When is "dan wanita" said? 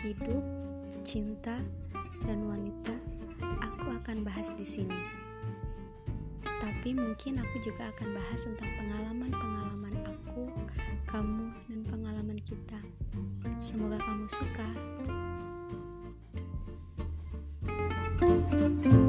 2.24-2.94